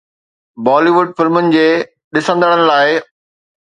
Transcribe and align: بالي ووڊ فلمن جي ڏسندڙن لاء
بالي 0.67 0.91
ووڊ 0.95 1.09
فلمن 1.21 1.45
جي 1.57 1.67
ڏسندڙن 2.15 2.61
لاء 2.73 2.85